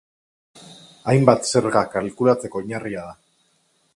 Hainbat 1.11 1.45
zerga 1.51 1.85
kalkulatzeko 1.93 2.61
oinarria 2.65 3.07
da. 3.11 3.15